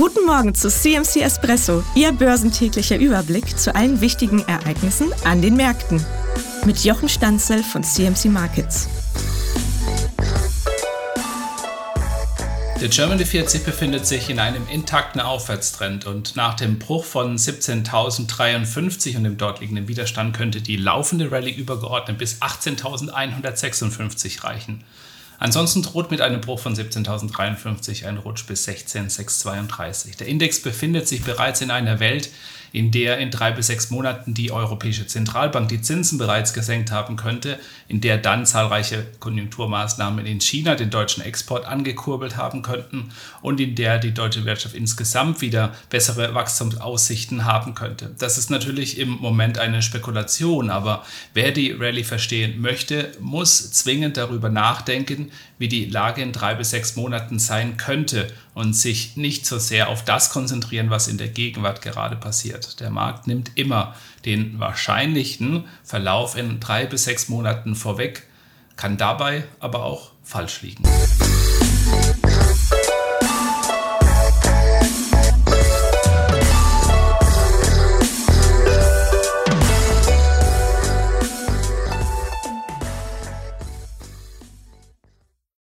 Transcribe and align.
Guten 0.00 0.24
Morgen 0.24 0.54
zu 0.54 0.70
CMC 0.70 1.20
Espresso, 1.20 1.84
Ihr 1.94 2.12
börsentäglicher 2.12 2.96
Überblick 2.96 3.58
zu 3.58 3.74
allen 3.74 4.00
wichtigen 4.00 4.40
Ereignissen 4.48 5.12
an 5.24 5.42
den 5.42 5.56
Märkten. 5.56 6.02
Mit 6.64 6.82
Jochen 6.84 7.10
Stanzel 7.10 7.62
von 7.62 7.84
CMC 7.84 8.30
Markets. 8.30 8.88
Der 12.80 12.88
Germany 12.88 13.26
40 13.26 13.62
befindet 13.62 14.06
sich 14.06 14.30
in 14.30 14.38
einem 14.38 14.66
intakten 14.68 15.20
Aufwärtstrend 15.20 16.06
und 16.06 16.34
nach 16.34 16.54
dem 16.54 16.78
Bruch 16.78 17.04
von 17.04 17.36
17.053 17.36 19.18
und 19.18 19.24
dem 19.24 19.36
dort 19.36 19.60
liegenden 19.60 19.86
Widerstand 19.86 20.34
könnte 20.34 20.62
die 20.62 20.76
laufende 20.76 21.30
Rallye 21.30 21.52
übergeordnet 21.52 22.16
bis 22.16 22.40
18.156 22.40 24.44
reichen. 24.44 24.82
Ansonsten 25.40 25.82
droht 25.82 26.10
mit 26.10 26.20
einem 26.20 26.42
Bruch 26.42 26.60
von 26.60 26.76
17.053 26.76 28.06
ein 28.06 28.18
Rutsch 28.18 28.46
bis 28.46 28.68
16.632. 28.68 30.18
Der 30.18 30.28
Index 30.28 30.60
befindet 30.60 31.08
sich 31.08 31.22
bereits 31.22 31.62
in 31.62 31.70
einer 31.70 31.98
Welt, 31.98 32.28
in 32.72 32.90
der 32.90 33.18
in 33.18 33.30
drei 33.30 33.50
bis 33.52 33.66
sechs 33.66 33.90
Monaten 33.90 34.34
die 34.34 34.52
Europäische 34.52 35.06
Zentralbank 35.06 35.68
die 35.68 35.80
Zinsen 35.80 36.18
bereits 36.18 36.52
gesenkt 36.52 36.90
haben 36.90 37.16
könnte, 37.16 37.58
in 37.88 38.00
der 38.00 38.18
dann 38.18 38.46
zahlreiche 38.46 39.06
Konjunkturmaßnahmen 39.18 40.26
in 40.26 40.40
China 40.40 40.74
den 40.74 40.90
deutschen 40.90 41.22
Export 41.22 41.64
angekurbelt 41.64 42.36
haben 42.36 42.62
könnten 42.62 43.10
und 43.42 43.60
in 43.60 43.74
der 43.74 43.98
die 43.98 44.14
deutsche 44.14 44.44
Wirtschaft 44.44 44.74
insgesamt 44.74 45.40
wieder 45.40 45.74
bessere 45.88 46.34
Wachstumsaussichten 46.34 47.44
haben 47.44 47.74
könnte. 47.74 48.14
Das 48.18 48.38
ist 48.38 48.50
natürlich 48.50 48.98
im 48.98 49.10
Moment 49.10 49.58
eine 49.58 49.82
Spekulation, 49.82 50.70
aber 50.70 51.04
wer 51.34 51.52
die 51.52 51.72
Rallye 51.72 52.04
verstehen 52.04 52.60
möchte, 52.60 53.12
muss 53.20 53.72
zwingend 53.72 54.16
darüber 54.16 54.48
nachdenken, 54.48 55.30
wie 55.58 55.68
die 55.68 55.86
Lage 55.86 56.22
in 56.22 56.32
drei 56.32 56.54
bis 56.54 56.70
sechs 56.70 56.96
Monaten 56.96 57.38
sein 57.38 57.76
könnte 57.76 58.28
und 58.60 58.74
sich 58.74 59.16
nicht 59.16 59.46
so 59.46 59.58
sehr 59.58 59.88
auf 59.88 60.04
das 60.04 60.28
konzentrieren, 60.28 60.90
was 60.90 61.08
in 61.08 61.16
der 61.16 61.28
Gegenwart 61.28 61.80
gerade 61.80 62.14
passiert. 62.14 62.78
Der 62.80 62.90
Markt 62.90 63.26
nimmt 63.26 63.52
immer 63.54 63.94
den 64.26 64.60
wahrscheinlichen 64.60 65.64
Verlauf 65.82 66.36
in 66.36 66.60
drei 66.60 66.84
bis 66.84 67.04
sechs 67.04 67.30
Monaten 67.30 67.74
vorweg, 67.74 68.26
kann 68.76 68.98
dabei 68.98 69.44
aber 69.60 69.84
auch 69.84 70.10
falsch 70.22 70.60
liegen. 70.60 70.84